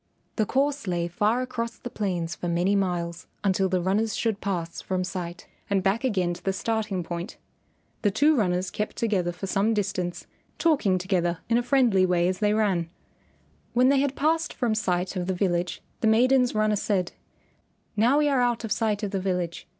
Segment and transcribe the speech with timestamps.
[0.37, 4.81] The course lay far across the plains for many miles until the runners should pass
[4.81, 7.37] from sight, and back again to the starting point.
[8.01, 10.25] The two runners kept together for some distance,
[10.57, 12.89] talking together in a friendly way as they ran.
[13.73, 17.11] When they had passed from sight of the village the maiden's runner said,
[17.95, 19.67] "Now we are out of sight of the village.